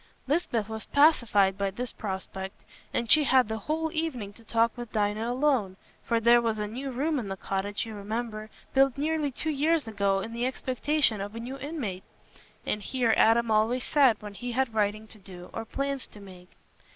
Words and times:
Lisbeth 0.25 0.67
was 0.67 0.87
pacified 0.87 1.59
by 1.59 1.69
this 1.69 1.91
prospect. 1.91 2.59
And 2.91 3.11
she 3.11 3.25
had 3.25 3.47
the 3.47 3.59
whole 3.59 3.91
evening 3.91 4.33
to 4.33 4.43
talk 4.43 4.75
with 4.75 4.91
Dinah 4.91 5.31
alone; 5.31 5.77
for 6.03 6.19
there 6.19 6.41
was 6.41 6.57
a 6.57 6.65
new 6.65 6.89
room 6.89 7.19
in 7.19 7.27
the 7.27 7.37
cottage, 7.37 7.85
you 7.85 7.93
remember, 7.93 8.49
built 8.73 8.97
nearly 8.97 9.29
two 9.31 9.51
years 9.51 9.87
ago, 9.87 10.19
in 10.19 10.33
the 10.33 10.47
expectation 10.47 11.21
of 11.21 11.35
a 11.35 11.39
new 11.39 11.59
inmate; 11.59 12.03
and 12.65 12.81
here 12.81 13.13
Adam 13.15 13.51
always 13.51 13.83
sat 13.83 14.19
when 14.23 14.33
he 14.33 14.53
had 14.53 14.73
writing 14.73 15.05
to 15.05 15.19
do 15.19 15.51
or 15.53 15.65
plans 15.65 16.07
to 16.07 16.19
make. 16.19 16.49